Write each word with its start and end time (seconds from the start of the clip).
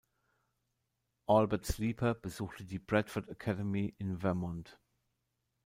Albert 1.27 1.63
Sleeper 1.63 2.15
besuchte 2.15 2.65
die 2.65 2.79
"Bradford 2.79 3.29
Academy" 3.29 3.93
in 3.99 4.17
Vermont. 4.17 4.79